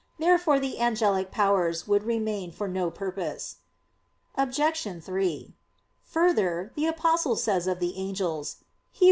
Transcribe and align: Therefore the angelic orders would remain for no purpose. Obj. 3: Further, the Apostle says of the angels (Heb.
Therefore 0.17 0.59
the 0.59 0.79
angelic 0.79 1.29
orders 1.37 1.87
would 1.87 2.01
remain 2.05 2.51
for 2.51 2.67
no 2.67 2.89
purpose. 2.89 3.57
Obj. 4.33 4.59
3: 5.03 5.53
Further, 6.05 6.71
the 6.73 6.87
Apostle 6.87 7.35
says 7.35 7.67
of 7.67 7.77
the 7.79 7.95
angels 7.97 8.55
(Heb. 8.93 8.99